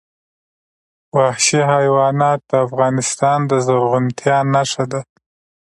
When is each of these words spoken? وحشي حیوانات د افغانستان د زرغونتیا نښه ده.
وحشي 1.17 1.61
حیوانات 1.73 2.39
د 2.49 2.51
افغانستان 2.65 3.39
د 3.49 3.51
زرغونتیا 3.65 4.37
نښه 4.53 4.85
ده. 4.91 5.01